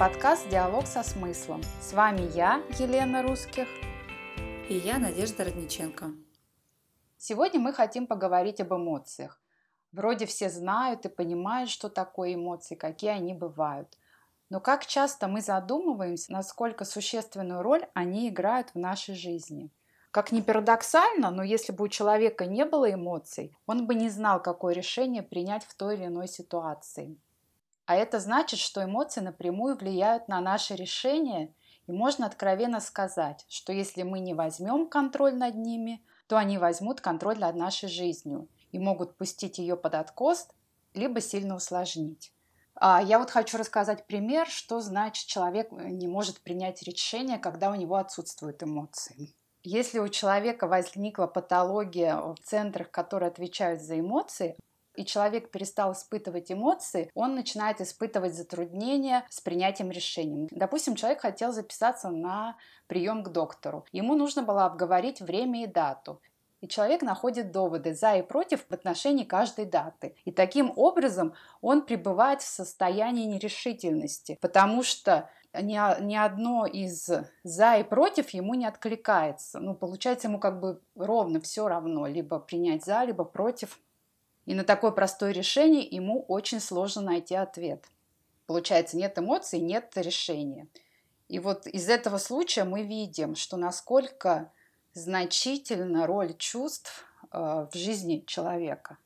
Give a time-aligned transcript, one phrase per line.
[0.00, 1.60] подкаст «Диалог со смыслом».
[1.82, 3.68] С вами я, Елена Русских.
[4.70, 6.12] И я, Надежда Родниченко.
[7.18, 9.38] Сегодня мы хотим поговорить об эмоциях.
[9.92, 13.98] Вроде все знают и понимают, что такое эмоции, какие они бывают.
[14.48, 19.70] Но как часто мы задумываемся, насколько существенную роль они играют в нашей жизни–
[20.12, 24.42] как ни парадоксально, но если бы у человека не было эмоций, он бы не знал,
[24.42, 27.16] какое решение принять в той или иной ситуации.
[27.90, 31.52] А это значит, что эмоции напрямую влияют на наши решения,
[31.88, 37.00] и можно откровенно сказать, что если мы не возьмем контроль над ними, то они возьмут
[37.00, 40.46] контроль над нашей жизнью и могут пустить ее под откос,
[40.94, 42.32] либо сильно усложнить.
[42.76, 47.74] А я вот хочу рассказать пример, что значит человек не может принять решение, когда у
[47.74, 49.34] него отсутствуют эмоции.
[49.64, 54.56] Если у человека возникла патология в центрах, которые отвечают за эмоции,
[55.00, 60.46] и человек перестал испытывать эмоции, он начинает испытывать затруднения с принятием решений.
[60.50, 62.56] Допустим, человек хотел записаться на
[62.86, 63.86] прием к доктору.
[63.92, 66.20] Ему нужно было обговорить время и дату.
[66.60, 70.14] И человек находит доводы за и против в отношении каждой даты.
[70.26, 77.10] И таким образом он пребывает в состоянии нерешительности, потому что ни, ни одно из
[77.42, 79.60] за и против ему не откликается.
[79.60, 83.80] Ну, получается, ему как бы ровно все равно, либо принять за, либо против.
[84.50, 87.84] И на такое простое решение ему очень сложно найти ответ.
[88.46, 90.66] Получается, нет эмоций, нет решения.
[91.28, 94.50] И вот из этого случая мы видим, что насколько
[94.92, 98.98] значительна роль чувств э, в жизни человека.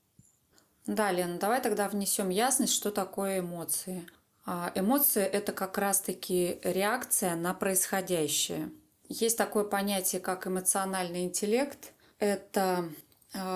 [0.87, 4.09] Да, Лена, давай тогда внесем ясность, что такое эмоции.
[4.47, 8.71] А эмоция– это как раз-таки реакция на происходящее.
[9.11, 11.93] Есть такое понятие, как эмоциональный интеллект.
[12.19, 12.89] Это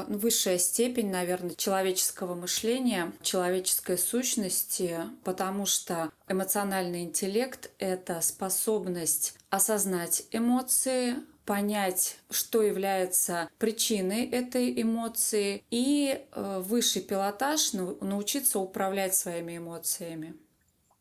[0.08, 11.16] высшая степень, наверное, человеческого мышления, человеческой сущности, потому что эмоциональный интеллект– это способность осознать эмоции,
[11.48, 20.34] понять, что является причиной этой эмоции, и э, высший пилотаж научиться управлять своими эмоциями.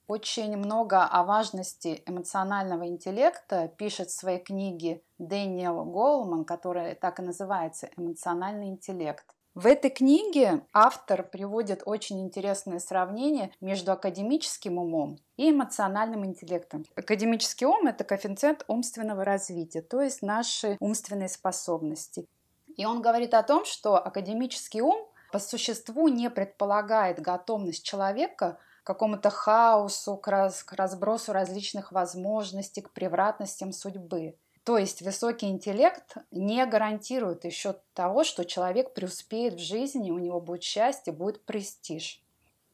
[0.07, 7.23] Очень много о важности эмоционального интеллекта пишет в своей книге Дэниел Голман, которая так и
[7.23, 9.25] называется «Эмоциональный интеллект».
[9.53, 16.85] В этой книге автор приводит очень интересное сравнение между академическим умом и эмоциональным интеллектом.
[16.96, 22.28] Академический ум– это коэффициент умственного развития, то есть наши умственные способности.
[22.78, 29.30] И он говорит о том, что академический ум по существу не предполагает готовность человека какому-то
[29.30, 34.38] хаосу, к, раз, к разбросу различных возможностей, к превратностям судьбы.
[34.64, 40.40] То есть высокий интеллект не гарантирует еще того, что человек преуспеет в жизни, у него
[40.40, 42.24] будет счастье, будет престиж.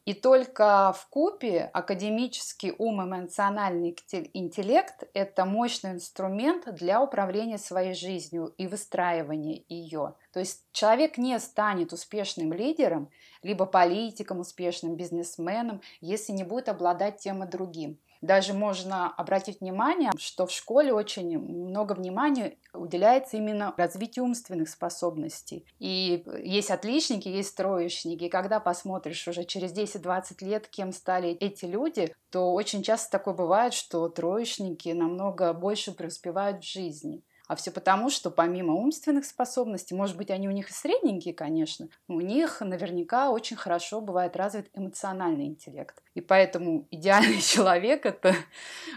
[0.04, 3.96] И только в купе академический ум эмоциональный
[4.34, 10.14] интеллект– это мощный инструмент для управления своей жизнью и выстраивания ее.
[10.32, 13.08] То есть человек не станет успешным лидером,
[13.42, 17.98] либо политиком, успешным бизнесменом, если не будет обладать тем и другим.
[18.24, 25.66] Даже можно обратить внимание, что в школе очень много внимания уделяется именно развитию умственных способностей.
[25.78, 28.24] И есть отличники, есть троечники.
[28.24, 33.34] И когда посмотришь уже через 10-20 лет, кем стали эти люди, то очень часто такое
[33.34, 37.22] бывает, что троечники намного больше преуспевают в жизни.
[37.46, 41.88] А все потому, что помимо умственных способностей, может быть, они у них и средненькие, конечно,
[42.08, 46.02] но у них наверняка очень хорошо бывает развит эмоциональный интеллект.
[46.14, 48.34] И поэтому идеальный человек– это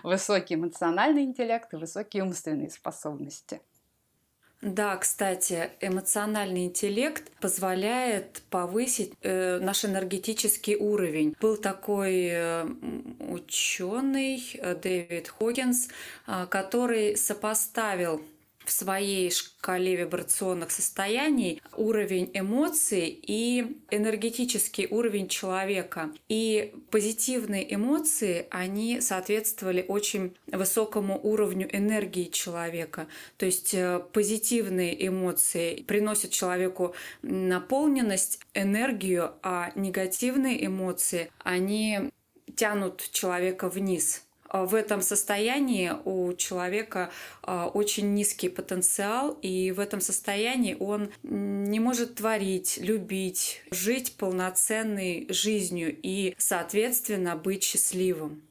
[0.03, 3.61] высокий эмоциональный интеллект и высокие умственные способности.
[4.61, 11.35] Да, кстати, эмоциональный интеллект позволяет повысить э, наш энергетический уровень.
[11.39, 12.65] Был такой э,
[13.19, 15.89] ученый э, Дэвид Хоггинс,
[16.25, 18.23] э, который сопоставил
[18.67, 26.11] в своей шкале вибрационных состояний уровень эмоций и энергетический уровень человека.
[26.27, 33.07] И позитивные эмоции, они соответствовали очень высокому уровню энергии человека.
[33.37, 42.11] То есть э, позитивные эмоции приносят человеку наполненность, энергию, а негативные эмоции, они
[42.57, 44.26] тянут человека вниз.
[44.49, 47.11] А, в этом состоянии у человека
[47.43, 55.27] а, очень низкий потенциал, и в этом состоянии он не может творить, любить, жить полноценной
[55.29, 58.43] жизнью и, соответственно, быть счастливым.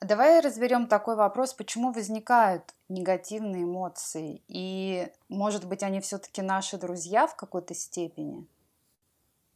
[0.00, 7.26] Давай разберем такой вопрос, почему возникают негативные эмоции, и, может быть, они все-таки наши друзья
[7.26, 8.46] в какой-то степени?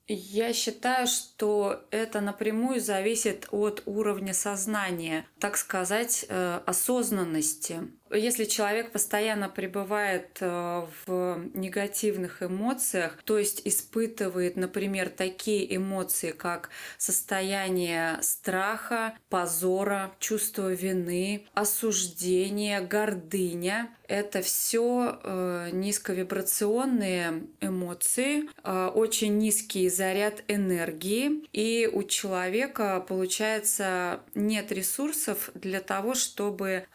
[0.07, 7.89] Я считаю, что это напрямую зависит от уровня сознания, так сказать, э, осознанности.
[8.11, 16.69] Если человек постоянно пребывает э, в негативных эмоциях, то есть испытывает, например, такие эмоции, как
[16.99, 29.89] состояние страха, позора, чувство вины, осуждение, гордыня, это все э, низковибрационные эмоции, э, очень низкий
[29.89, 36.87] заряд энергии, и у человека получается нет ресурсов для того, чтобы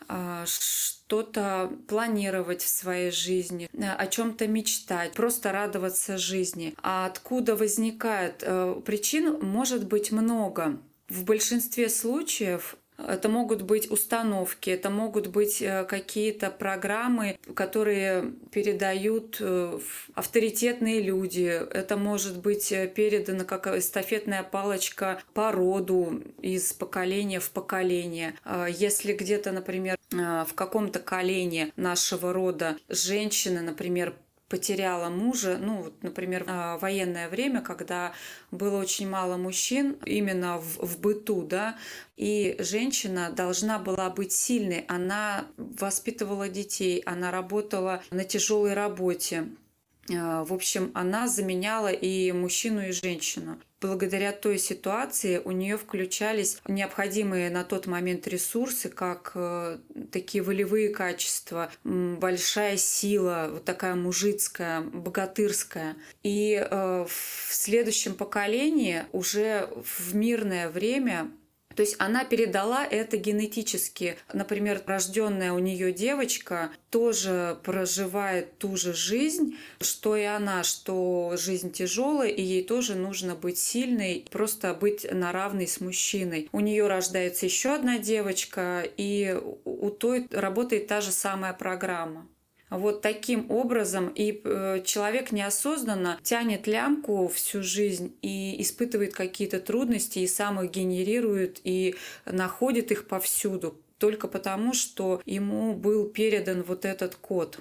[1.09, 6.75] что-то планировать в своей жизни, э, о чем-то мечтать, просто радоваться жизни.
[6.83, 10.77] А откуда возникает э, причин, может быть много.
[11.07, 12.77] В большинстве случаев
[13.07, 19.79] это могут быть установки, это могут быть э, какие-то программы, которые передают э,
[20.13, 21.45] авторитетные люди.
[21.45, 28.35] Это может быть э, передано как эстафетная палочка по роду из поколения в поколение.
[28.43, 34.13] А если где-то, например, в каком-то колене нашего рода женщины, например,
[34.49, 38.13] потеряла мужа, ну, вот, например, в военное время, когда
[38.51, 41.77] было очень мало мужчин именно в, в быту, да,
[42.17, 49.68] и женщина должна была быть сильной, она воспитывала детей, она работала на тяжелой работе, а,
[50.09, 53.59] в общем, она заменяла и мужчину, и женщину.
[53.81, 59.77] Благодаря той ситуации у нее включались необходимые на тот момент ресурсы, как э,
[60.11, 65.95] такие волевые качества, большая сила, вот такая мужицкая, богатырская.
[66.23, 71.31] И э, в следующем поколении уже в мирное время
[71.79, 74.17] то есть она передала это генетически.
[74.33, 81.71] Например, рожденная у нее девочка тоже проживает ту же жизнь, что и она, что жизнь
[81.71, 86.49] тяжелая, и ей тоже нужно быть сильной, просто быть на равной с мужчиной.
[86.51, 92.27] У нее рождается еще одна девочка, и у той работает та же самая программа.
[92.69, 100.19] Вот таким образом и э, человек неосознанно тянет лямку всю жизнь и испытывает какие-то трудности
[100.19, 101.95] и сам их генерирует и
[102.25, 107.59] находит их повсюду только потому, что ему был передан вот этот код.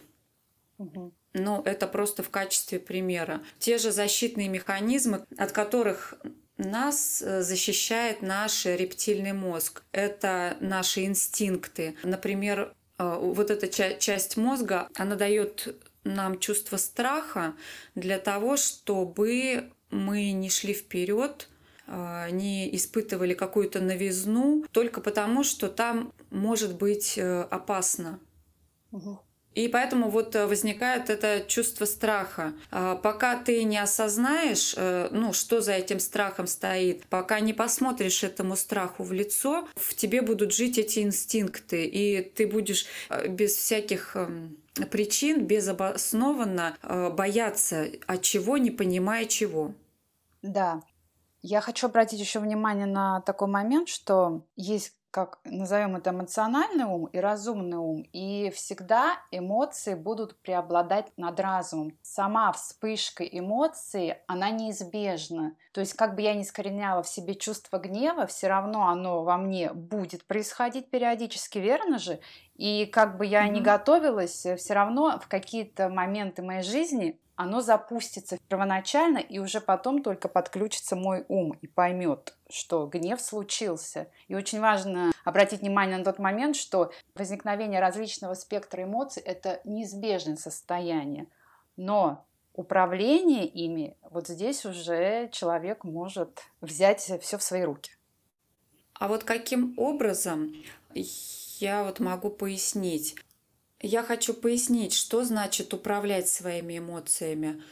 [0.79, 1.13] Угу.
[1.35, 3.43] Но это просто в качестве примера.
[3.59, 6.15] Те же защитные механизмы, от которых
[6.59, 9.83] нас э, защищает наш рептильный мозг.
[9.93, 11.97] Это наши инстинкты.
[12.03, 17.55] Например, вот эта часть мозга, она дает нам чувство страха
[17.95, 21.49] для того, чтобы мы не шли вперед,
[21.87, 28.21] а, не испытывали какую-то новизну, только потому, что там может быть э, опасно.
[28.93, 29.21] Угу.
[29.59, 32.53] И поэтому вот э, возникает это чувство страха.
[32.71, 38.23] А, пока ты не осознаешь, э, ну, что за этим страхом стоит, пока не посмотришь
[38.23, 43.57] этому страху в лицо, в тебе будут жить эти инстинкты, и ты будешь э, без
[43.57, 44.59] всяких эм,
[44.93, 46.77] причин, безобоснованно
[47.17, 49.75] бояться от чего, не понимая чего.
[50.41, 50.83] Да.
[51.43, 57.07] Я хочу обратить еще внимание на такой момент, что есть как назовем это эмоциональный ум
[57.07, 61.99] и разумный ум, и всегда эмоции будут преобладать над разумом.
[62.03, 65.57] Сама вспышка эмоций, она неизбежна.
[65.73, 69.37] То есть, как бы я ни скореняла в себе чувство гнева, все равно оно во
[69.37, 72.21] мне будет происходить периодически, верно же?
[72.59, 73.53] И как бы я mm-hmm.
[73.53, 80.03] не готовилась, все равно в какие-то моменты моей жизни оно запустится первоначально, и уже потом
[80.03, 84.09] только подключится мой ум и поймет, что гнев случился.
[84.27, 90.35] И очень важно обратить внимание на тот момент, что возникновение различного спектра эмоций– это неизбежное
[90.35, 91.29] состояние.
[91.77, 97.93] Но управление ими, вот здесь уже человек может взять все в свои руки.
[98.95, 100.53] А вот каким образом
[101.61, 103.17] я вот могу пояснить?
[103.81, 107.63] Я хочу пояснить, что значит управлять своими эмоциями.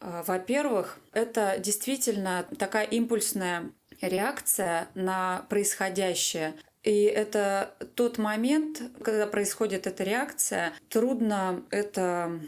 [0.00, 6.54] А, во-первых, это действительно такая импульсная реакция на происходящее.
[6.82, 12.40] И это тот момент, когда происходит эта реакция, трудно это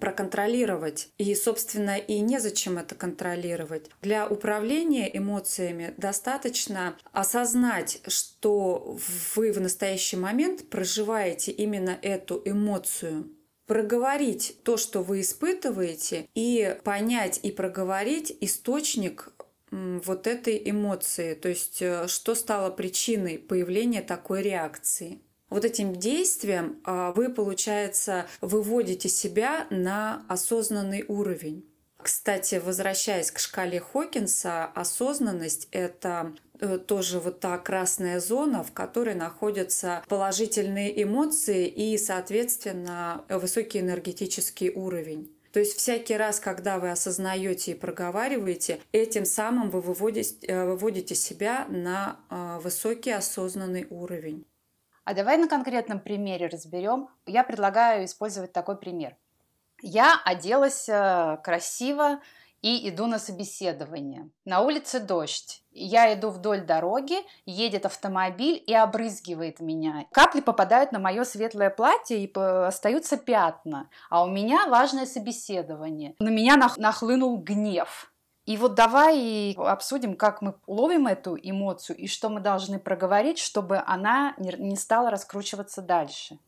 [0.00, 1.08] проконтролировать.
[1.18, 3.90] И, собственно, и незачем это контролировать.
[4.02, 8.98] Для управления эмоциями достаточно осознать, что
[9.34, 13.30] вы в настоящий момент проживаете именно эту эмоцию
[13.66, 19.32] проговорить то, что вы испытываете, и понять и проговорить источник
[19.70, 25.20] вот этой эмоции, то есть э, что стало причиной появления такой реакции.
[25.48, 31.64] Вот этим действием а, вы, получается, выводите себя на осознанный уровень.
[31.98, 39.14] Кстати, возвращаясь к шкале Хокинса, осознанность— это э, тоже вот та красная зона, в которой
[39.14, 45.32] находятся положительные эмоции и, соответственно, высокий энергетический уровень.
[45.52, 51.14] То есть всякий раз, когда вы осознаете и проговариваете, этим самым вы выводите, э, выводите
[51.14, 54.44] себя на э, высокий осознанный уровень.
[55.06, 57.08] А давай на конкретном примере разберем.
[57.24, 59.16] Я предлагаю использовать такой пример.
[59.80, 62.20] Я оделась э, красиво,
[62.62, 64.28] и иду на собеседование.
[64.44, 65.62] На улице дождь.
[65.70, 70.06] Я иду вдоль дороги, едет автомобиль и обрызгивает меня.
[70.10, 73.88] Капли попадают на мое светлое платье и остаются пятна.
[74.10, 76.16] А у меня важное собеседование.
[76.18, 78.12] На меня нахлынул гнев.
[78.46, 83.82] И вот давай обсудим, как мы ловим эту эмоцию и что мы должны проговорить, чтобы
[83.84, 86.38] она не стала раскручиваться дальше.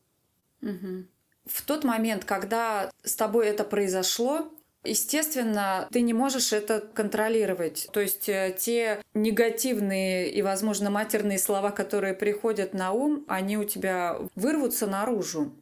[0.62, 1.04] Угу.
[1.46, 4.48] В тот момент, когда с тобой это произошло,
[4.84, 7.88] Естественно, ты не можешь это контролировать.
[7.92, 13.64] То есть э, те негативные и, возможно, матерные слова, которые приходят на ум, они у
[13.64, 15.52] тебя вырвутся наружу.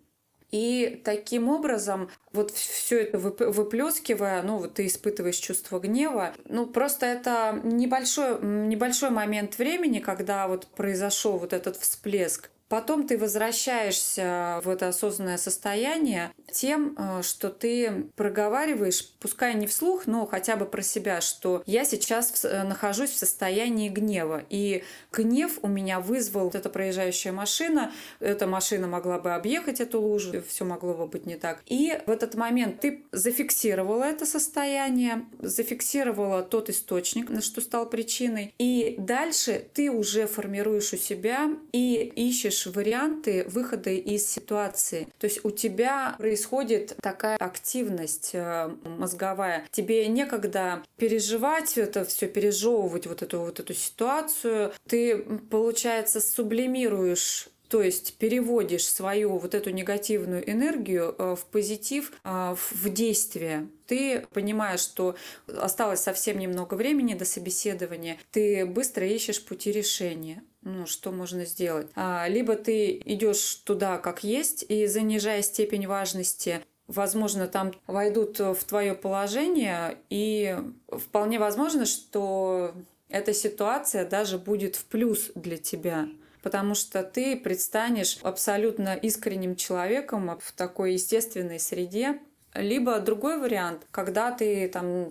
[0.51, 6.35] И таким образом, вот все это выплескивая, ну, вот ты испытываешь чувство гнева.
[6.49, 12.51] Ну, просто это небольшой, небольшой момент времени, когда вот произошел вот этот всплеск.
[12.69, 20.07] Потом ты возвращаешься в это осознанное состояние тем, э, что ты проговариваешь, пускай не вслух,
[20.07, 24.43] но хотя бы про себя, что я сейчас э, нахожусь в состоянии гнева.
[24.51, 24.83] И
[25.13, 27.93] гнев у меня вызвал вот эта проезжающая машина.
[28.19, 31.63] Эта машина могла бы объехать эту лужу, все могло бы быть не так.
[31.67, 38.55] И в этот момент ты зафиксировала это состояние, зафиксировала тот источник, на что стал причиной.
[38.59, 45.09] И дальше ты уже формируешь у себя и ищешь ищешь варианты выхода из ситуации.
[45.19, 49.67] То есть у тебя происходит такая активность э, мозговая.
[49.71, 54.73] Тебе некогда переживать это все, пережевывать вот эту вот эту ситуацию.
[54.89, 55.19] Ты,
[55.51, 62.89] получается, сублимируешь то есть переводишь свою вот эту негативную энергию э, в позитив, э, в
[62.89, 63.67] действие.
[63.89, 65.17] Ты понимаешь, что
[65.49, 71.87] осталось совсем немного времени до собеседования, ты быстро ищешь пути решения ну, что можно сделать.
[71.95, 78.59] А, либо ты идешь туда как есть и занижая степень важности, возможно, там войдут в
[78.65, 80.59] твое положение, и
[80.89, 82.75] вполне возможно, что
[83.09, 86.09] эта ситуация даже будет в плюс для тебя
[86.43, 92.21] потому что ты предстанешь абсолютно искренним человеком в такой естественной среде.
[92.55, 95.11] Либо другой вариант, когда ты там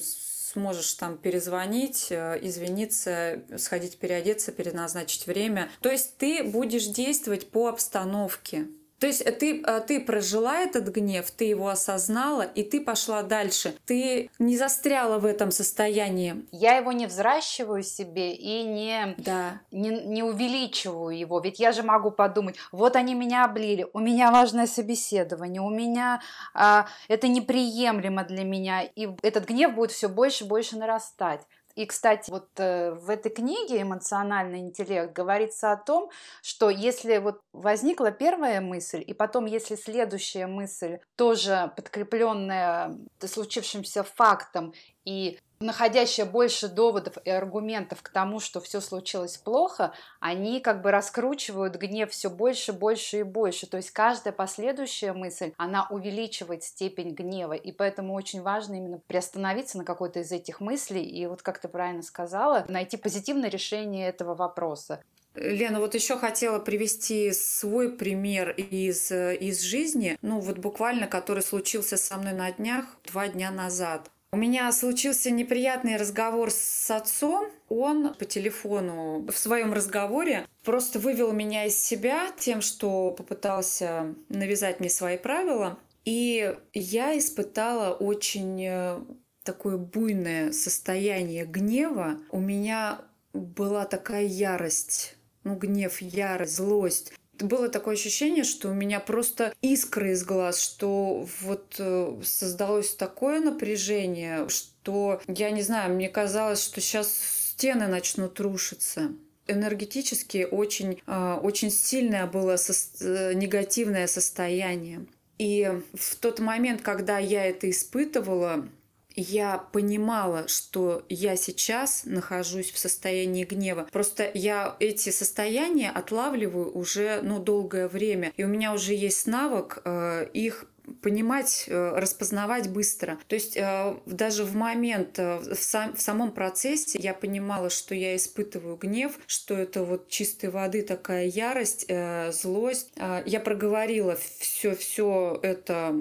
[0.56, 5.70] сможешь там перезвонить, э, извиниться, сходить переодеться, переназначить время.
[5.82, 8.68] То есть ты будешь действовать по обстановке.
[9.00, 13.76] То есть ты, э, ты прожила этот гнев, ты его осознала, и ты пошла дальше.
[13.86, 16.46] Ты не застряла в этом состоянии.
[16.52, 19.62] Я его не взращиваю себе и не, да.
[19.72, 21.40] не, не увеличиваю его.
[21.40, 26.22] Ведь я же могу подумать, вот они меня облили, у меня важное собеседование, у меня
[26.54, 28.84] а, это неприемлемо для меня.
[28.84, 31.42] И этот гнев будет все больше и больше нарастать.
[31.76, 36.10] И, кстати, вот э, в этой книге «Эмоциональный интеллект» говорится о том,
[36.42, 44.74] что если вот возникла первая мысль, и потом, если следующая мысль тоже подкрепленная случившимся фактом
[45.04, 50.92] и находящая больше доводов и аргументов к тому, что все случилось плохо, они как бы
[50.92, 53.68] раскручивают гнев все больше, больше и больше.
[53.68, 57.54] То есть каждая последующая мысль, она увеличивает степень гнева.
[57.54, 61.68] И поэтому очень важно именно приостановиться на какой-то из этих мыслей и вот, как ты
[61.68, 65.02] правильно сказала, найти позитивное решение этого вопроса.
[65.36, 71.98] Лена, вот еще хотела привести свой пример из, из жизни, ну вот буквально, который случился
[71.98, 74.10] со мной на днях, два дня назад.
[74.36, 77.50] У меня случился неприятный разговор с отцом.
[77.70, 84.82] Он по телефону в своем разговоре просто вывел меня из себя тем, что попытался навязать
[84.82, 85.80] мне свои правила.
[86.04, 89.00] И я испытала очень э,
[89.44, 92.20] такое буйное состояние гнева.
[92.30, 93.00] У меня
[93.32, 95.16] была такая ярость,
[95.46, 101.28] ну, гнев, ярость, злость было такое ощущение, что у меня просто искры из глаз, что
[101.42, 107.20] вот э, создалось такое напряжение, что, я не знаю, мне казалось, что сейчас
[107.52, 109.12] стены начнут рушиться
[109.48, 115.06] энергетически очень, э, очень сильное было со- негативное состояние.
[115.38, 118.68] И в тот момент, когда я это испытывала,
[119.16, 123.88] я понимала, что я сейчас нахожусь в состоянии гнева.
[123.92, 128.34] Просто я эти состояния отлавливаю уже ну, долгое время.
[128.38, 130.66] И у меня уже есть навык э, их
[131.02, 133.18] понимать, э, распознавать быстро.
[133.28, 137.96] То есть э, даже в момент, э, в, сам, в самом процессе я понимала, что
[137.96, 141.88] я испытываю гнев, что это вот чистой воды такая ярость,
[142.32, 142.94] злость.
[143.26, 145.96] Я проговорила все, все это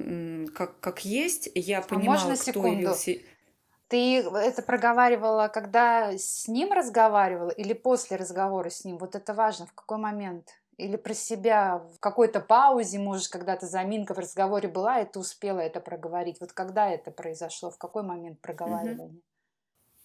[0.54, 1.50] как, как есть.
[1.54, 2.78] Я а понимала, можно кто секунду?
[2.78, 3.12] явился.
[3.88, 8.98] Ты это проговаривала, когда с ним разговаривала или после разговора с ним?
[8.98, 10.48] Вот это важно, в какой момент?
[10.76, 15.60] Или про себя в какой-то паузе, может, когда-то заминка в разговоре была, и ты успела
[15.60, 16.40] это проговорить.
[16.40, 19.06] Вот когда это произошло, в какой момент проговаривания?
[19.06, 19.22] Угу.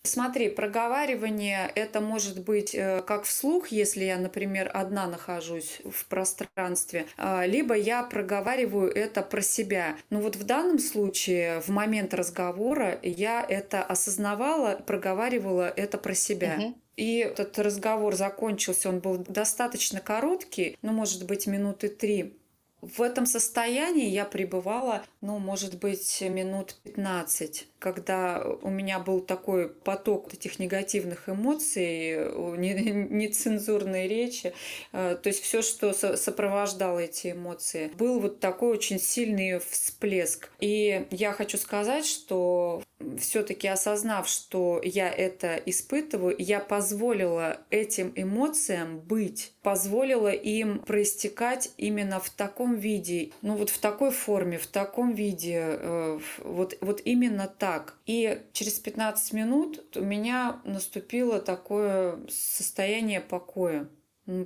[0.03, 7.05] Смотри, проговаривание это может быть э, как вслух, если я, например, одна нахожусь в пространстве,
[7.17, 9.97] э, либо я проговариваю это про себя.
[10.09, 16.55] Но вот в данном случае, в момент разговора, я это осознавала, проговаривала это про себя.
[16.57, 16.75] Угу.
[16.99, 22.37] И этот разговор закончился, он был достаточно короткий, ну, может быть, минуты три.
[22.81, 29.69] В этом состоянии я пребывала, ну, может быть, минут 15 когда у меня был такой
[29.69, 32.15] поток этих негативных эмоций,
[32.57, 34.53] нецензурной речи,
[34.91, 40.49] э, то есть все, что сопровождало эти эмоции, был вот такой очень сильный всплеск.
[40.59, 42.83] И я хочу сказать, что
[43.17, 52.19] все-таки осознав, что я это испытываю, я позволила этим эмоциям быть, позволила им проистекать именно
[52.19, 57.47] в таком виде, ну вот в такой форме, в таком виде, э, вот, вот именно
[57.47, 57.97] так.
[58.05, 63.87] И через 15 минут у меня наступило такое состояние покоя.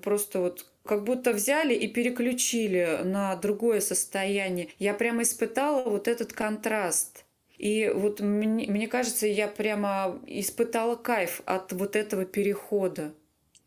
[0.02, 4.70] Просто вот как будто взяли и переключили на другое состояние.
[4.80, 7.23] Я прямо испытала вот этот контраст.
[7.64, 13.14] И вот мне, мне кажется, я прямо испытала кайф от вот этого перехода.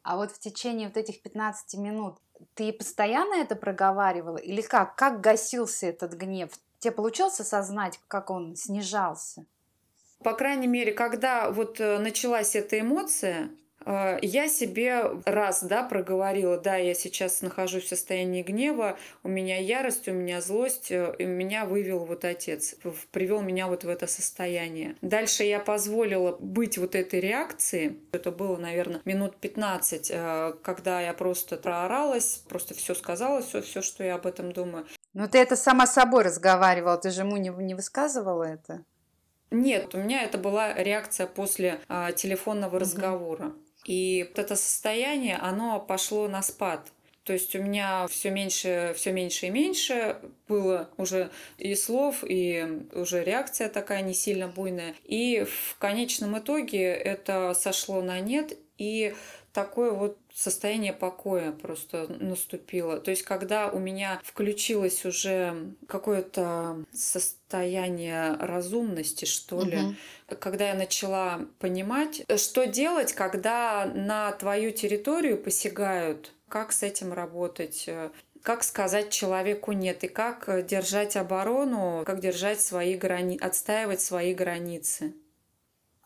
[0.02, 2.18] А вот в течение вот этих 15 минут
[2.52, 4.36] ты постоянно это проговаривала?
[4.36, 4.96] Или как?
[4.96, 6.50] Как гасился этот гнев?
[6.78, 9.46] Тебе получилось осознать, как он снижался?
[10.18, 13.48] По крайней мере, когда вот э, началась эта эмоция,
[13.86, 20.08] я себе раз, да, проговорила, да, я сейчас нахожусь в состоянии гнева, у меня ярость,
[20.08, 22.74] у меня злость, э, и меня вывел вот отец,
[23.12, 24.96] привел меня вот в это состояние.
[25.02, 28.00] Дальше я позволила быть вот этой реакции.
[28.12, 30.12] Это было, наверное, минут 15,
[30.62, 34.86] когда я просто прооралась, просто все сказала, все, все, что я об этом думаю.
[35.14, 38.84] Ну ты это сама собой разговаривала, ты же ему не, не высказывала это?
[39.50, 43.52] Нет, у меня это была реакция после а, телефонного разговора.
[43.86, 46.92] И вот это состояние, оно пошло на спад.
[47.24, 52.84] То есть у меня все меньше, все меньше и меньше было уже и слов, и
[52.92, 54.94] уже реакция такая не сильно буйная.
[55.04, 59.12] И в конечном итоге это сошло на нет, и
[59.56, 63.00] такое вот состояние покоя просто наступило.
[63.00, 69.94] То есть, когда у меня включилось уже какое-то состояние разумности, что ли, угу.
[70.38, 77.88] когда я начала понимать, что делать, когда на твою территорию посягают, как с этим работать,
[78.42, 85.14] как сказать человеку нет и как держать оборону, как держать свои грани, отстаивать свои границы.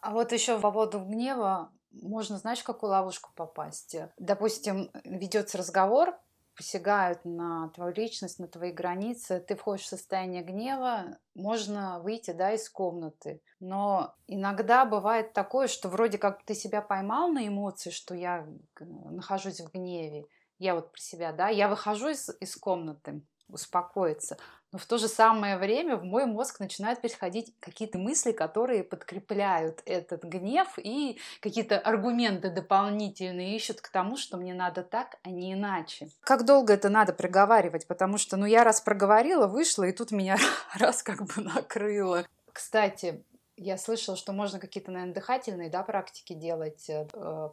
[0.01, 3.97] А вот еще по поводу гнева можно, знаешь, в какую ловушку попасть?
[4.19, 6.19] Допустим, ведется разговор,
[6.57, 12.53] посягают на твою личность, на твои границы, ты входишь в состояние гнева, можно выйти да,
[12.53, 13.41] из комнаты.
[13.61, 18.47] Но иногда бывает такое, что вроде как ты себя поймал на эмоции, что я
[18.79, 20.27] нахожусь в гневе,
[20.59, 24.37] я вот про себя, да, я выхожу из, из комнаты, успокоиться.
[24.73, 29.83] Но в то же самое время в мой мозг начинают приходить какие-то мысли, которые подкрепляют
[29.85, 35.55] этот гнев и какие-то аргументы дополнительные ищут к тому, что мне надо так, а не
[35.55, 36.09] иначе.
[36.21, 37.87] Как долго это надо проговаривать?
[37.89, 40.37] Потому что, ну, я раз проговорила, вышла, и тут меня
[40.79, 42.25] раз как бы накрыло.
[42.53, 43.25] Кстати,
[43.57, 47.07] я слышала, что можно какие-то, наверное, дыхательные да, практики делать, э,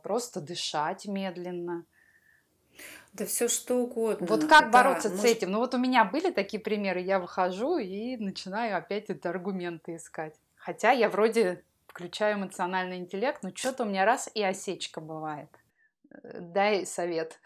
[0.03, 1.85] просто дышать медленно
[3.13, 4.27] да все что угодно.
[4.27, 5.21] Вот как да, бороться может...
[5.21, 5.51] с этим?
[5.51, 10.35] Ну вот у меня были такие примеры, я выхожу и начинаю опять это аргументы искать.
[10.55, 15.49] Хотя я вроде включаю эмоциональный интеллект, но что-то у меня раз и осечка бывает.
[16.11, 17.39] Э, дай совет.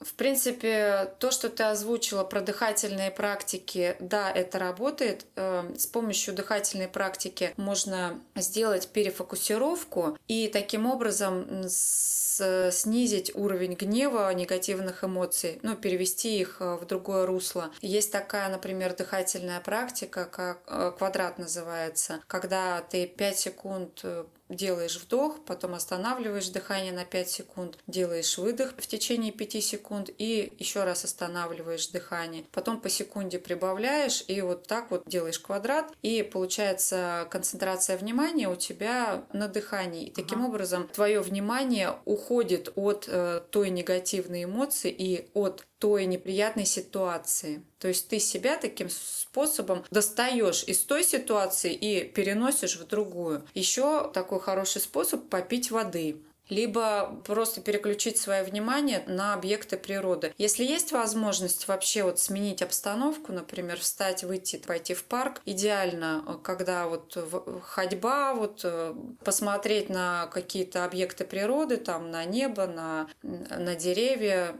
[0.00, 5.24] В принципе, то, что ты озвучила про дыхательные практики, да, это работает.
[5.36, 15.04] Эм, с помощью дыхательной практики можно сделать перефокусировку и таким образом снизить уровень гнева, негативных
[15.04, 17.70] эмоций, ну, перевести их э, в другое русло.
[17.80, 25.00] Есть такая, например, дыхательная практика, как э, квадрат называется, когда ты 5 секунд э, делаешь
[25.00, 30.84] вдох, потом останавливаешь дыхание на 5 секунд, делаешь выдох в течение 5 секунд и еще
[30.84, 32.44] раз останавливаешь дыхание.
[32.52, 38.56] Потом по секунде прибавляешь и вот так вот делаешь квадрат, и получается концентрация внимания у
[38.56, 40.06] тебя на дыхании.
[40.06, 40.48] И таким ага.
[40.48, 47.62] образом твое внимание уходит от э, той негативной эмоции и от той неприятной ситуации.
[47.78, 53.46] То есть ты себя таким способом достаешь из той ситуации и переносишь в другую.
[53.54, 56.16] Еще такой хороший способ попить воды
[56.48, 60.32] либо просто переключить свое внимание на объекты природы.
[60.38, 66.86] Если есть возможность вообще вот сменить обстановку, например, встать, выйти, пойти в парк, идеально, когда
[66.86, 67.16] вот
[67.62, 74.56] ходьба, вот э, посмотреть на какие-то объекты природы, там на небо, на, на деревья,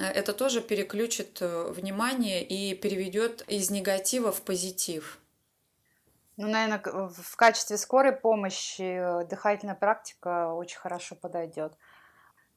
[0.00, 5.18] это тоже переключит э, внимание и переведет из негатива в позитив.
[6.36, 11.76] Ну, наверное, в качестве скорой помощи э, дыхательная практика очень хорошо подойдет.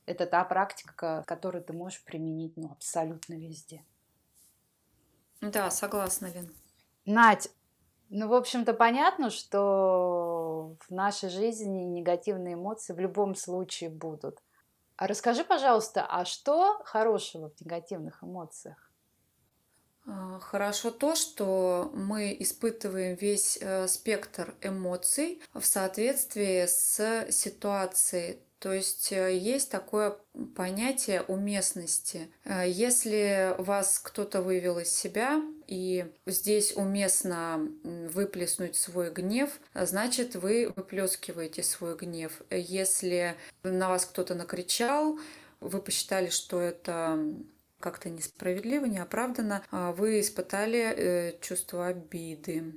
[0.05, 3.83] Это та практика, которую ты можешь применить ну, абсолютно везде.
[5.41, 6.53] Да, согласна, Лен.
[7.05, 7.49] Надь,
[8.09, 14.43] ну, в общем-то, понятно, что в нашей жизни негативные эмоции в любом случае будут.
[15.01, 18.91] А расскажи, пожалуйста, а что хорошего в негативных эмоциях?
[20.05, 28.41] А, хорошо то, что мы испытываем весь э, спектр эмоций в соответствии с ситуацией.
[28.59, 30.19] То есть э, есть такое
[30.55, 32.31] понятие уместности.
[32.43, 40.73] Э, если вас кто-то вывел из себя, и здесь уместно выплеснуть свой гнев, значит, вы
[40.75, 42.41] выплескиваете свой гнев.
[42.49, 45.17] Если на вас кто-то накричал,
[45.61, 47.17] вы посчитали, что это
[47.79, 52.73] как-то несправедливо, неоправданно, а вы испытали э, чувство обиды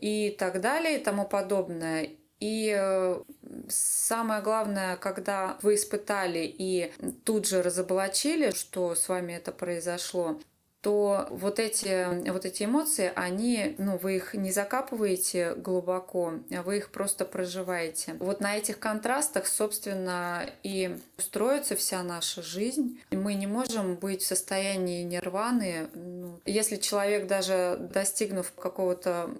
[0.00, 2.10] и так далее и тому подобное.
[2.38, 3.22] И э,
[3.68, 6.92] самое главное, когда вы испытали и
[7.24, 10.38] тут же разоблачили, что с вами это произошло,
[10.84, 16.76] то вот эти, вот эти эмоции, они, ну, вы их не закапываете глубоко, а вы
[16.76, 18.16] их просто проживаете.
[18.20, 23.00] Вот на этих контрастах, собственно, и строится вся наша жизнь.
[23.10, 25.88] Мы не можем быть в состоянии нирваны.
[25.94, 29.30] Ну, если человек даже достигнув какого-то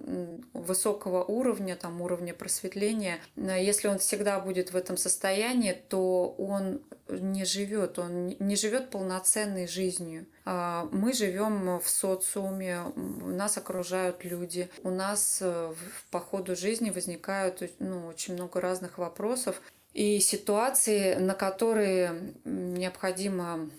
[0.54, 7.44] высокого уровня, там, уровня просветления, если он всегда будет в этом состоянии, то он не
[7.44, 10.26] живет, он не живет полноценной жизнью.
[10.44, 15.74] А, мы живем в социуме, нас окружают люди, у нас э,
[16.10, 19.60] по ходу жизни возникают ну, очень много разных вопросов
[19.92, 23.70] и ситуации, на которые необходимо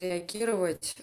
[0.00, 0.96] реагировать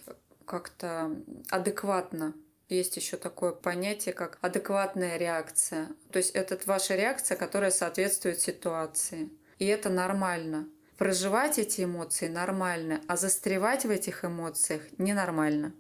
[0.45, 1.15] как-то
[1.49, 2.33] адекватно.
[2.67, 5.89] Есть еще такое понятие, как адекватная реакция.
[6.11, 9.29] То есть это ваша реакция, которая соответствует ситуации.
[9.59, 10.67] И это нормально.
[10.97, 15.73] Проживать эти эмоции нормально, а застревать в этих эмоциях ненормально.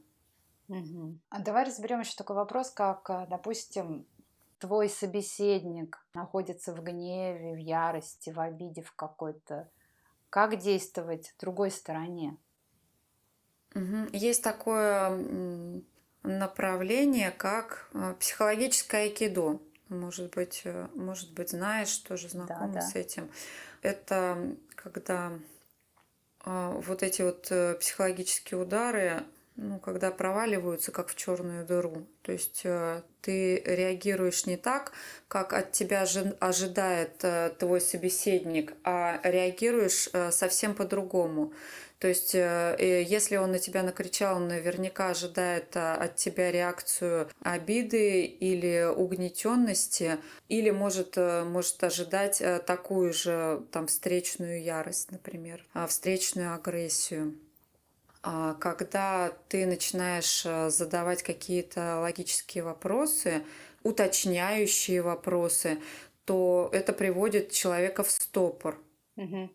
[0.67, 1.19] Угу.
[1.29, 4.05] А давай разберем еще такой вопрос, как, э, допустим,
[4.59, 9.69] твой собеседник находится в гневе, в ярости, в обиде в какой-то.
[10.29, 12.37] Как действовать другой стороне?
[13.75, 14.09] Угу.
[14.13, 15.81] Есть такое
[16.23, 19.59] направление, как э, психологическое айкидо.
[19.89, 22.81] Может быть, э, может быть, знаешь, тоже знакома да, да.
[22.81, 23.29] с этим.
[23.85, 25.31] Это когда
[26.39, 29.21] а, вот эти вот э, психологические удары,
[29.57, 32.07] ну, когда проваливаются, как в черную дыру.
[32.23, 34.91] То есть э, ты реагируешь не так,
[35.27, 36.03] как от тебя
[36.39, 37.23] ожидает
[37.59, 41.53] твой собеседник, а реагируешь совсем по-другому.
[41.99, 47.29] То есть, э, если он на тебя накричал, он наверняка ожидает а, от тебя реакцию
[47.41, 50.17] обиды или угнетенности,
[50.49, 57.35] или может, э, может ожидать э, такую же там, встречную ярость, например, а, встречную агрессию
[58.23, 60.41] а, когда ты начинаешь
[60.73, 63.43] задавать какие-то логические вопросы,
[63.83, 65.79] уточняющие вопросы,
[66.25, 68.81] то это приводит человека в стопор.
[69.15, 69.49] Угу.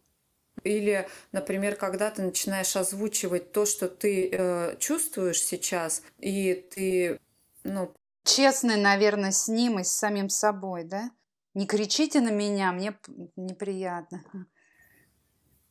[0.64, 7.20] Или, например, когда ты начинаешь озвучивать то, что ты э, чувствуешь сейчас, и ты,
[7.64, 7.94] ну...
[8.25, 11.11] Честный, наверное, с ним и с самим собой, да?
[11.55, 12.96] Не кричите на меня, мне
[13.37, 14.23] неприятно.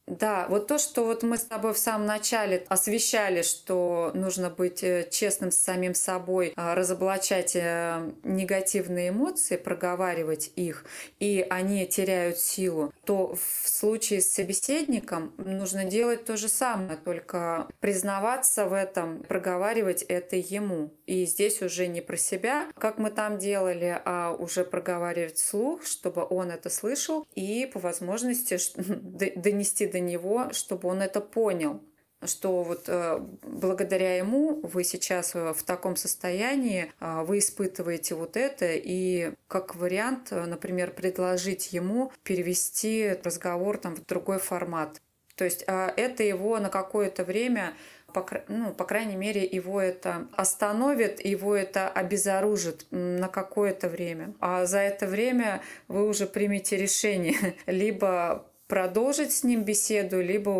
[0.09, 4.83] Да, вот то, что вот мы с тобой в самом начале освещали, что нужно быть
[4.83, 10.83] э, честным с самим собой, а, разоблачать э, негативные эмоции, проговаривать их,
[11.19, 17.67] и они теряют силу, то в случае с собеседником нужно делать то же самое, только
[17.79, 20.91] признаваться в этом, проговаривать это ему.
[21.05, 26.25] И здесь уже не про себя, как мы там делали, а уже проговаривать вслух, чтобы
[26.27, 28.57] он это слышал, и по возможности
[29.35, 31.81] донести до него, чтобы он это понял
[32.25, 38.35] что вот э, благодаря ему вы сейчас э, в таком состоянии, э, вы испытываете вот
[38.35, 45.01] это, и как вариант, э, например, предложить ему перевести разговор там в другой формат.
[45.35, 47.73] То есть э, это его на какое-то время
[48.13, 54.33] по, ну, по крайней мере, его это остановит, его это обезоружит на какое-то время.
[54.39, 60.51] А за это время вы уже примете решение либо продолжить с ним беседу, либо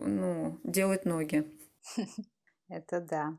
[0.00, 1.46] ну, делать ноги.
[2.68, 3.38] Это да.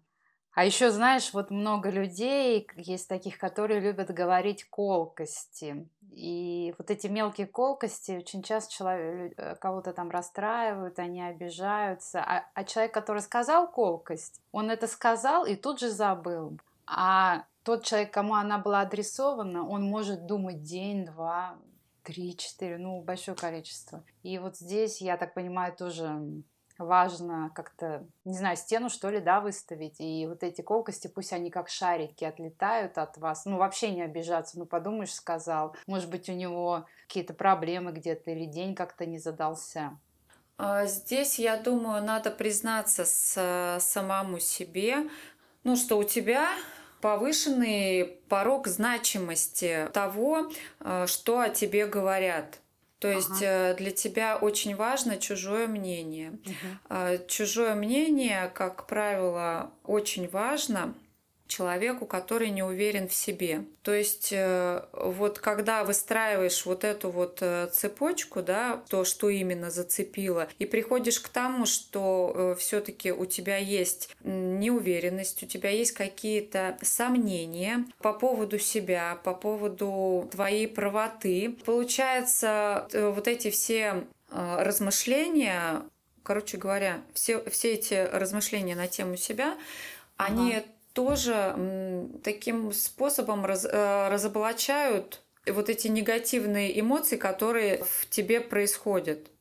[0.53, 5.89] А еще, знаешь, вот много людей есть таких, которые любят говорить колкости.
[6.11, 12.21] И вот эти мелкие колкости очень часто человек, э, кого-то там расстраивают, они обижаются.
[12.21, 16.59] А, а человек, который сказал колкость, он это сказал и тут же забыл.
[16.85, 21.57] А тот человек, кому она была адресована, он может думать день-два,
[22.09, 24.03] 3-4, ну, большое количество.
[24.23, 26.43] И вот здесь, я так понимаю, тоже
[26.79, 29.99] важно как-то, не знаю, стену, что ли, да, выставить.
[29.99, 33.45] И вот эти колкости, пусть они как шарики отлетают от вас.
[33.45, 34.57] Ну, вообще не обижаться.
[34.57, 35.75] Ну, подумаешь, сказал.
[35.87, 39.99] Может быть, у него какие-то проблемы где-то или день как-то не задался.
[40.57, 45.09] А, здесь, я думаю, надо признаться с, самому себе,
[45.63, 46.49] ну, что у тебя
[47.01, 52.59] повышенный порог значимости того, э, что о тебе говорят.
[52.99, 53.71] То есть ага.
[53.71, 56.33] Э, для тебя очень важно чужое мнение.
[56.45, 57.27] Угу.
[57.27, 60.93] Чужое мнение, как правило, очень важно
[61.49, 63.65] человеку, который не уверен в себе.
[63.81, 69.71] То есть э, вот когда выстраиваешь вот эту вот э, цепочку, да, то, что именно
[69.71, 75.93] зацепило, и приходишь к тому, что э, все-таки у тебя есть неуверенность, у тебя есть
[75.93, 85.81] какие-то сомнения по поводу себя, по поводу твоей правоты, получается вот эти все размышления,
[86.21, 89.57] короче говоря, все, все эти размышления на тему себя,
[90.17, 90.63] ага.
[90.99, 91.55] Тоже
[92.25, 99.31] таким способом раз, э, разоблачают вот эти негативные эмоции, которые в тебе происходят.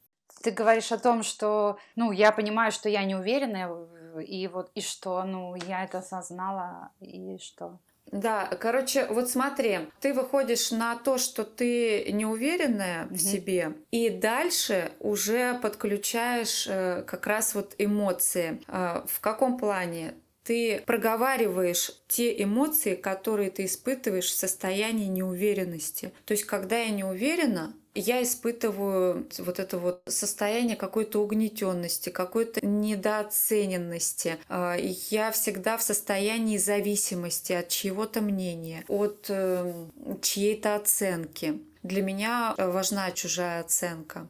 [0.44, 3.77] Ты говоришь о том, что, ну, я понимаю, что я не уверена,
[4.25, 7.81] и вот, и что, ну, я это осознала, и что?
[8.12, 13.14] Да, короче, вот смотри, ты выходишь на то, что ты неуверенная mm-hmm.
[13.14, 18.62] в себе, и дальше уже подключаешь э, как раз вот эмоции.
[18.68, 20.14] Э, в каком плане?
[20.49, 26.11] Ты проговариваешь те эмоции, которые ты испытываешь в состоянии неуверенности.
[26.25, 32.65] То есть, когда я не уверена, я испытываю вот это вот состояние какой-то угнетенности, какой-то
[32.65, 34.39] недооцененности.
[34.49, 34.75] А,
[35.11, 41.61] я всегда в состоянии зависимости от чьего-то мнения, от эм, чьей-то оценки.
[41.83, 44.29] Для меня важна чужая оценка.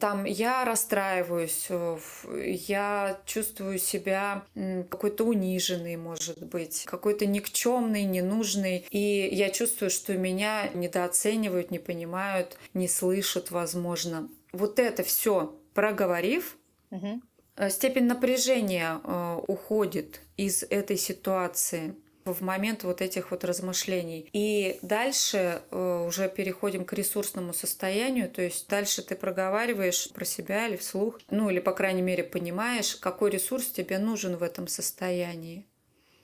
[0.00, 1.98] Там я расстраиваюсь, э,
[2.46, 4.44] я чувствую себя
[4.90, 12.56] какой-то униженный, может быть, какой-то никчемный, ненужный, и я чувствую, что меня недооценивают, не понимают,
[12.74, 14.28] не слышат, возможно.
[14.52, 16.56] Вот это все проговорив,
[16.90, 17.20] угу.
[17.68, 21.94] степень напряжения э, уходит из этой ситуации
[22.24, 24.28] в момент вот этих вот размышлений.
[24.32, 30.68] И дальше э, уже переходим к ресурсному состоянию, то есть дальше ты проговариваешь про себя
[30.68, 35.66] или вслух, ну или по крайней мере понимаешь, какой ресурс тебе нужен в этом состоянии.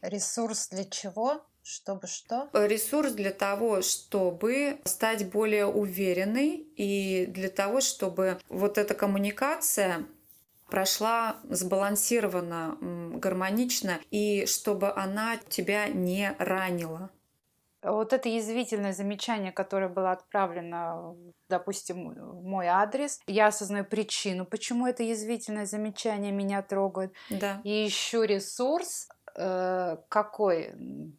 [0.02, 1.44] Ресурс для чего?
[1.62, 2.48] Чтобы что?
[2.54, 10.06] Ресурс для того, чтобы стать более уверенной и для того, чтобы вот эта коммуникация
[10.70, 12.78] прошла сбалансированно,
[13.18, 17.10] гармонично, и чтобы она тебя не ранила.
[17.82, 21.16] Вот это язвительное замечание, которое было отправлено,
[21.48, 27.14] допустим, в мой адрес, я осознаю причину, почему это язвительное замечание меня трогает.
[27.30, 27.62] Да.
[27.64, 30.72] И ищу ресурс, Э, какой?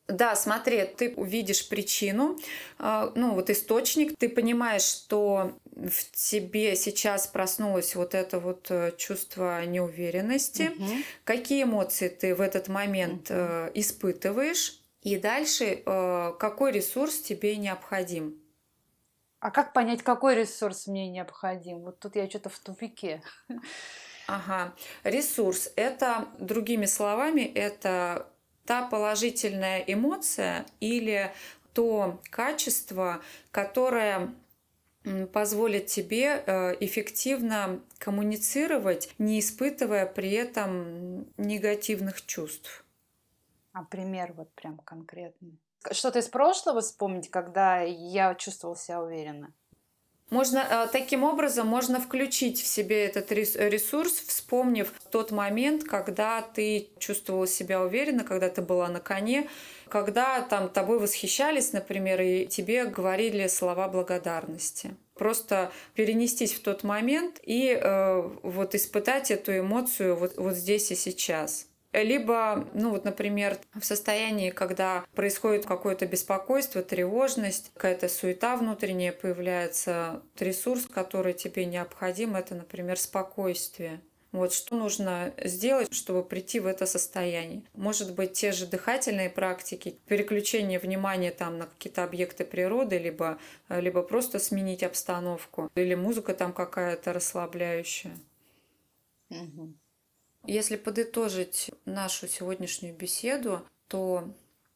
[0.08, 2.38] Да, смотри, ты увидишь причину,
[2.80, 5.54] э, ну вот источник, ты понимаешь, что
[5.90, 10.90] в тебе сейчас проснулось вот это вот э, чувство неуверенности, угу.
[11.24, 13.72] какие эмоции ты в этот момент угу.
[13.74, 15.82] испытываешь, и дальше
[16.40, 18.40] какой ресурс тебе необходим.
[19.40, 21.80] А как понять, какой ресурс мне необходим?
[21.80, 23.24] Вот тут я что-то в тупике.
[24.28, 24.76] Ага.
[25.04, 28.28] Ресурс– это, другими словами, это
[28.66, 31.34] та положительная эмоция или
[31.74, 34.34] то качество, которое
[35.34, 42.86] позволит тебе э, эффективно коммуницировать, не испытывая при этом негативных чувств.
[43.74, 45.60] А пример вот прям конкретный.
[45.92, 49.54] Что-то из прошлого вспомнить, когда я чувствовал себя уверенно?
[50.32, 56.88] Можно э, таким образом можно включить в себе этот ресурс, вспомнив тот момент, когда ты
[57.00, 59.50] чувствовала себя уверенно, когда ты была на коне,
[59.90, 64.96] когда там тобой восхищались, например, и тебе говорили слова благодарности.
[65.16, 70.96] Просто перенестись в тот момент и э, вот испытать эту эмоцию вот, вот здесь и
[70.96, 71.68] сейчас.
[71.94, 80.22] Либо, ну вот, например, в состоянии, когда происходит какое-то беспокойство, тревожность, какая-то суета внутренняя появляется,
[80.40, 84.02] ресурс, который тебе необходим, это, например, спокойствие.
[84.32, 87.64] Вот что нужно сделать, чтобы прийти в это состояние.
[87.74, 94.02] Может быть, те же дыхательные практики, переключение внимания там на какие-то объекты природы, либо, либо
[94.02, 98.18] просто сменить обстановку, или музыка там какая-то расслабляющая.
[99.30, 99.81] Угу.
[100.46, 104.34] Если подытожить нашу сегодняшнюю беседу, то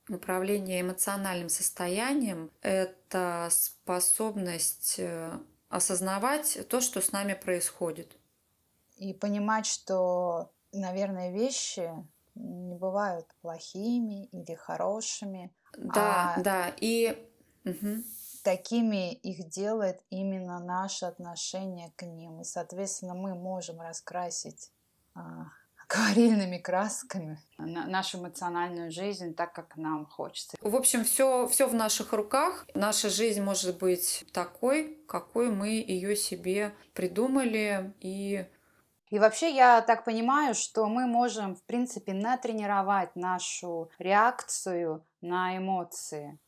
[0.10, 8.16] управление эмоциональным состоянием– это способность э, осознавать то, что с нами происходит.
[8.98, 11.90] И понимать, что, наверное, вещи
[12.36, 15.52] не бывают плохими или хорошими.
[15.78, 16.74] Да, а да.
[16.80, 17.18] И
[17.66, 18.04] угу.
[18.44, 22.42] такими их делает именно наше отношение к ним.
[22.42, 24.72] И, соответственно, мы можем раскрасить
[25.88, 30.58] акварельными красками нашу эмоциональную жизнь так, как нам хочется.
[30.62, 32.66] В общем, все, все в наших руках.
[32.74, 38.46] Наша жизнь может быть такой, какой мы ее себе придумали и
[39.12, 46.40] и вообще я так понимаю, что мы можем, в принципе, натренировать нашу реакцию на эмоции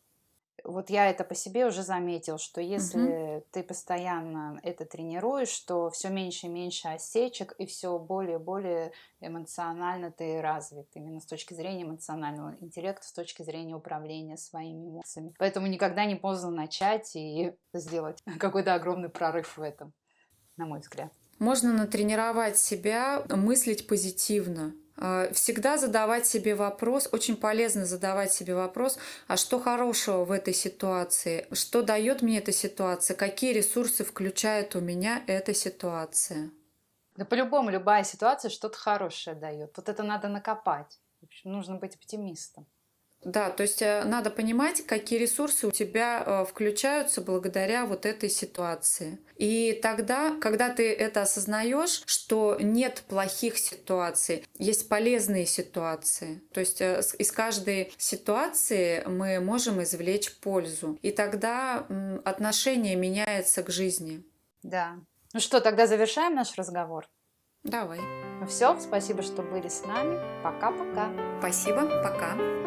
[0.67, 3.45] вот я это по себе уже заметил, что если угу.
[3.51, 8.91] ты постоянно это тренируешь, то все меньше и меньше осечек, и все более и более
[9.21, 15.34] эмоционально ты развит, именно с точки зрения эмоционального интеллекта, с точки зрения управления своими эмоциями.
[15.39, 19.93] Поэтому никогда не поздно начать и сделать какой-то огромный прорыв в этом,
[20.58, 21.13] на мой взгляд.
[21.39, 24.73] Можно натренировать себя мыслить позитивно,
[25.31, 31.47] всегда задавать себе вопрос, очень полезно задавать себе вопрос, а что хорошего в этой ситуации,
[31.51, 36.49] что дает мне эта ситуация, какие ресурсы включает у меня эта ситуация.
[37.15, 39.75] Да по-любому любая ситуация что-то хорошее дает.
[39.77, 40.99] Вот это надо накопать.
[41.21, 42.67] В общем, нужно быть оптимистом.
[43.27, 48.29] Да, то есть э, надо понимать, какие ресурсы у тебя э, включаются благодаря вот этой
[48.29, 49.19] ситуации.
[49.35, 56.41] И тогда, когда ты это осознаешь, что нет плохих ситуаций, есть полезные ситуации.
[56.53, 60.97] То есть э, из каждой ситуации мы можем извлечь пользу.
[61.01, 61.85] И тогда
[62.23, 64.23] отношение меняется к жизни.
[64.63, 64.95] Да.
[65.33, 67.09] Ну что, тогда завершаем наш разговор?
[67.63, 67.99] Давай.
[68.39, 70.17] Ну все, спасибо, что были с нами.
[70.41, 71.11] Пока-пока.
[71.39, 72.66] Спасибо, пока.